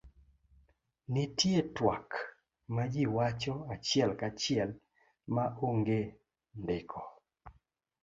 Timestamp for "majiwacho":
2.75-3.53